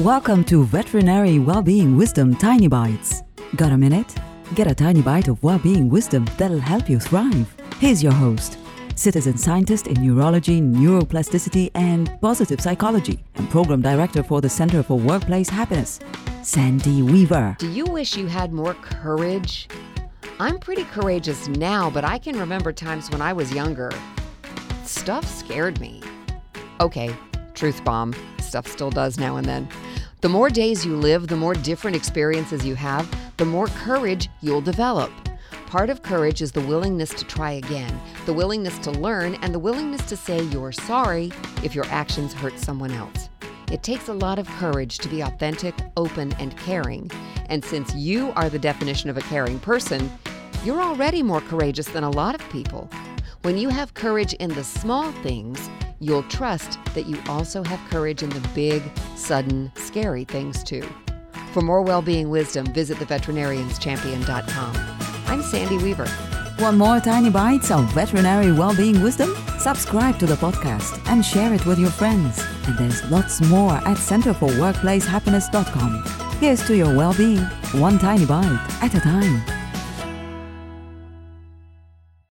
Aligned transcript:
Welcome 0.00 0.42
to 0.46 0.64
Veterinary 0.64 1.38
Wellbeing 1.38 1.96
Wisdom 1.96 2.34
Tiny 2.34 2.66
Bites. 2.66 3.22
Got 3.54 3.70
a 3.70 3.76
minute? 3.76 4.12
Get 4.56 4.66
a 4.66 4.74
tiny 4.74 5.00
bite 5.02 5.28
of 5.28 5.40
well-being 5.44 5.88
wisdom 5.88 6.26
that'll 6.36 6.58
help 6.58 6.90
you 6.90 6.98
thrive. 6.98 7.54
Here's 7.78 8.02
your 8.02 8.10
host, 8.10 8.58
citizen 8.96 9.38
scientist 9.38 9.86
in 9.86 10.04
neurology, 10.04 10.60
neuroplasticity, 10.60 11.70
and 11.76 12.10
positive 12.20 12.60
psychology, 12.60 13.22
and 13.36 13.48
program 13.50 13.82
director 13.82 14.24
for 14.24 14.40
the 14.40 14.48
Center 14.48 14.82
for 14.82 14.98
Workplace 14.98 15.48
Happiness, 15.48 16.00
Sandy 16.42 17.02
Weaver. 17.02 17.54
Do 17.60 17.70
you 17.70 17.84
wish 17.84 18.16
you 18.16 18.26
had 18.26 18.52
more 18.52 18.74
courage? 18.74 19.68
I'm 20.40 20.58
pretty 20.58 20.82
courageous 20.86 21.46
now, 21.46 21.88
but 21.88 22.04
I 22.04 22.18
can 22.18 22.36
remember 22.36 22.72
times 22.72 23.12
when 23.12 23.22
I 23.22 23.32
was 23.32 23.52
younger. 23.52 23.92
Stuff 24.82 25.24
scared 25.24 25.78
me. 25.80 26.02
Okay, 26.80 27.14
truth 27.54 27.84
bomb. 27.84 28.14
Stuff 28.40 28.66
still 28.66 28.90
does 28.90 29.18
now 29.18 29.36
and 29.36 29.46
then. 29.46 29.68
The 30.20 30.28
more 30.28 30.50
days 30.50 30.84
you 30.86 30.96
live, 30.96 31.28
the 31.28 31.36
more 31.36 31.54
different 31.54 31.96
experiences 31.96 32.64
you 32.64 32.74
have, 32.76 33.08
the 33.36 33.44
more 33.44 33.66
courage 33.66 34.28
you'll 34.40 34.60
develop. 34.60 35.10
Part 35.66 35.90
of 35.90 36.02
courage 36.02 36.40
is 36.40 36.52
the 36.52 36.60
willingness 36.60 37.10
to 37.10 37.24
try 37.24 37.52
again, 37.52 38.00
the 38.26 38.32
willingness 38.32 38.78
to 38.78 38.90
learn, 38.92 39.34
and 39.42 39.52
the 39.52 39.58
willingness 39.58 40.06
to 40.06 40.16
say 40.16 40.42
you're 40.44 40.72
sorry 40.72 41.32
if 41.62 41.74
your 41.74 41.86
actions 41.86 42.32
hurt 42.32 42.58
someone 42.58 42.92
else. 42.92 43.28
It 43.72 43.82
takes 43.82 44.08
a 44.08 44.12
lot 44.12 44.38
of 44.38 44.48
courage 44.50 44.98
to 44.98 45.08
be 45.08 45.22
authentic, 45.22 45.74
open, 45.96 46.32
and 46.34 46.56
caring. 46.56 47.10
And 47.46 47.64
since 47.64 47.94
you 47.94 48.32
are 48.36 48.48
the 48.48 48.58
definition 48.58 49.10
of 49.10 49.16
a 49.16 49.22
caring 49.22 49.58
person, 49.58 50.10
you're 50.64 50.80
already 50.80 51.22
more 51.22 51.40
courageous 51.40 51.88
than 51.88 52.04
a 52.04 52.10
lot 52.10 52.34
of 52.34 52.48
people. 52.50 52.88
When 53.42 53.58
you 53.58 53.68
have 53.68 53.94
courage 53.94 54.32
in 54.34 54.50
the 54.50 54.64
small 54.64 55.12
things, 55.22 55.68
you'll 56.00 56.24
trust 56.24 56.78
that 56.94 57.06
you 57.06 57.16
also 57.28 57.62
have 57.62 57.78
courage 57.90 58.22
in 58.22 58.30
the 58.30 58.48
big, 58.54 58.82
sudden, 59.16 59.70
scary 59.76 60.24
things 60.24 60.64
too. 60.64 60.88
For 61.52 61.62
more 61.62 61.82
well-being 61.82 62.30
wisdom, 62.30 62.66
visit 62.66 62.98
theveterinarianschampion.com. 62.98 64.76
I'm 65.26 65.42
Sandy 65.42 65.78
Weaver. 65.78 66.08
Want 66.58 66.76
more 66.76 67.00
tiny 67.00 67.30
bites 67.30 67.70
of 67.70 67.90
veterinary 67.92 68.52
well-being 68.52 69.02
wisdom? 69.02 69.34
Subscribe 69.58 70.18
to 70.18 70.26
the 70.26 70.36
podcast 70.36 71.00
and 71.08 71.24
share 71.24 71.52
it 71.52 71.66
with 71.66 71.78
your 71.78 71.90
friends. 71.90 72.44
And 72.66 72.78
there's 72.78 73.02
lots 73.10 73.40
more 73.40 73.72
at 73.72 73.96
centerforworkplacehappiness.com. 73.96 76.38
Here's 76.38 76.64
to 76.66 76.76
your 76.76 76.94
well-being, 76.96 77.42
one 77.72 77.98
tiny 77.98 78.26
bite 78.26 78.60
at 78.82 78.94
a 78.94 79.00
time. 79.00 79.53